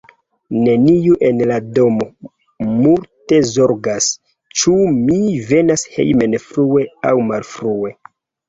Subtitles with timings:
[0.67, 2.07] Neniu en la domo
[2.71, 4.09] multe zorgas,
[4.63, 5.21] ĉu mi
[5.53, 7.97] venas hejmen frue aŭ malfrue.